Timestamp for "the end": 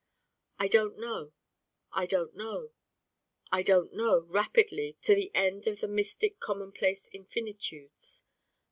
5.13-5.67